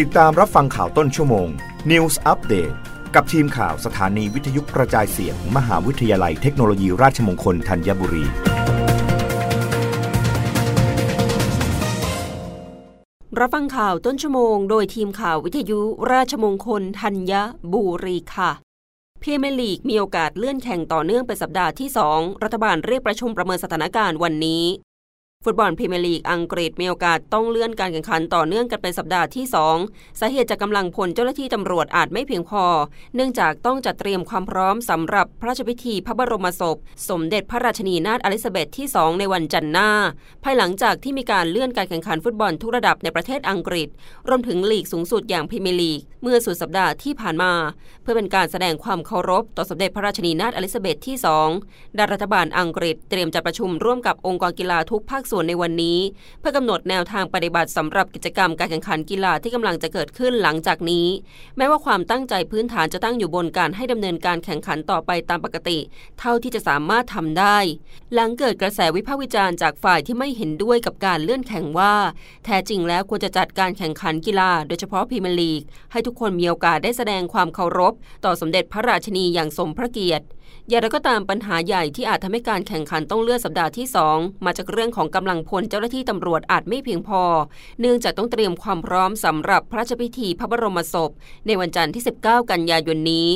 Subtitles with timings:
[0.00, 1.48] ติดตามรับฟังข่าวต้นชั่วโมง
[1.90, 2.74] News Update
[3.14, 8.24] กับทีมข่าวสถานีวิทยุกระจายเสียงมมหาวิทยาลัยเทคโนโลยีราชมงคลธัญบุรี
[13.38, 15.80] รับฟังข่าวต้นชั่วโมง โดยทีมข่าววิทยุ
[16.12, 17.32] ราชมงคลธัญ
[17.72, 18.50] บุรีค่ะ
[19.22, 24.64] พรีเมียร์ลีกมีโอกาสเลื่อนแข่งต่อเนื่องเป็นสัปดาห์ที่ 2 รัฐบาลเรียกประชุมประเมินสถานการณ์วันนี้
[25.44, 29.44] ฟุตบอลพรีเมียร์ลีกอังกฤษมีโอกาสต้องเลื่อนการแข่งขันต่อเนื่องกันเป็นสัปดาห์ที่
[29.82, 32.64] 2 สาเหตุจากกำลังพลเจ้าหน้าที่ตำรวจอาจไม่เพียงพอ
[33.14, 36.76] เนื่องจากต้องจัดเตรียมความพร้อมสำหรับพระราชพิธีพระบรมศพ
[37.08, 39.90] สมเด็จพระราชินีนาถเอลิซาเบธที่ 2 ในวันจันทร์หน้า
[40.44, 43.88] ภายหลังจากที่มีการเลื่อนการแข่งขันฟุตบอลทุกระดับในประเทศอังกฤษ
[44.28, 47.52] รวมถึงลีกสูงสุดอย่างพรีเมียร์ลีกเมื่อสุดสัปดาห์ที่ผ่านมา
[48.02, 51.16] เพื่อเป็นการแสดงความเคารพต่อสมเด็จพระราชินีนาถเอลิซาเบธที่
[51.56, 55.98] 2ด้านรัฐบาลอังกฤษเตรียมจัดประชุมร่วมกับองค์กรกีฬาทุกภาคส่วนในวันนี้
[56.40, 61.06] เพื่อกำหนดแนวทางปฏิบัติสำหรับกิจกรรมการแข่งขันกีฬาที่กำลังจะเกิดขึ้นหลังจากนี้
[61.56, 65.78] แม้ว่าความตั้งใจพื้นฐานจะตั้งอยู่บนการให้ดำเนินการแข่งขันต่อไปตามปกติ
[66.18, 67.58] เท่าที่จะสามารถทำได้
[68.14, 71.94] หลังเกิดกระแสวิพากษ์วิจารณ์จากฝ่ายที่ไม่เห็นด้วยกับการเลื่อนแข่งว่า
[72.44, 77.92] แท้จริงแล้วควรจะจัดการแข่งขันกีฬา โดยเฉพาะพรีเมียร์ลีกให้ทุกคนมีโอกาสได้แสดงความเคารพ
[78.24, 80.26] ต่อสมเด็จพระราชินีอย่างสมพระเกียรติ
[80.68, 83.86] อย่างไรก็ตามปัญหาใหญ่ที่อาจทำให้การแข่งขันต้องเลื่อนสัปดาห์ที่
[84.16, 87.22] 2 มาจากเรื่องของกำลังพลเจ้าหน้าที่ตำรวจอาจไม่เพียงพอ
[87.80, 91.10] เนื่องจากต้องเตรียมความพร้อมสำหรับพระราชพิธีพระบรมศพ
[91.46, 93.28] ในวันจันทร์ที่ 19 กันยายนนี้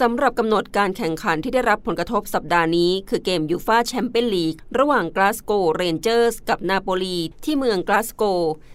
[0.00, 8.22] สำหรับกำหนดการแข่งขันที่ได้รับผลกระทบสัปดาห์นี้ คือเกมยูฟาแชมเปี้ยนลีกระหว่างกลาสโกเรนเจอร์สกับนาโปลีที่เมืองกลาสโก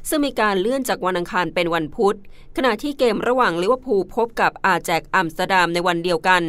[0.09, 2.17] ซึ่งมีการเลื่อนจากวันอังคารเป็นวันพุธ
[2.57, 6.43] ขณะที่เกมระหว่างลิเวอร์พูลพบกับอาแจ็กซ์อัมสเตอร์ดัมในวันเดียวกัน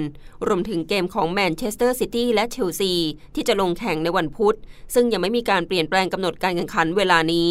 [0.46, 2.92] รวมถึงเกมของแมนเชสเตอร์ซิตี้และเชลซี
[3.34, 4.56] ที่จะลงแข่งในวันพุธ
[4.94, 7.50] ซึ่งยังไม่มีการเปลี่ยนแปลงกำหนดการแข่งขันเวลานี้